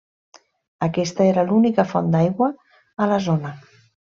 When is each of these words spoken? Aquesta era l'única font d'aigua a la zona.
Aquesta 0.87 1.27
era 1.33 1.43
l'única 1.51 1.87
font 1.91 2.09
d'aigua 2.17 2.51
a 3.07 3.11
la 3.13 3.21
zona. 3.31 3.57